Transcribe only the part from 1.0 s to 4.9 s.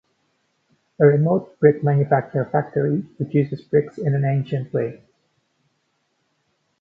remote brick manufacture factory produces bricks in an ancient